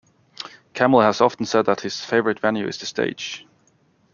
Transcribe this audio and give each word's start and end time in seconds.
Camil 0.73 1.01
has 1.03 1.21
often 1.21 1.45
said 1.45 1.67
that 1.67 1.81
his 1.81 2.03
favorite 2.03 2.39
venue 2.39 2.65
is 2.67 2.79
the 2.79 2.87
stage. 2.87 3.45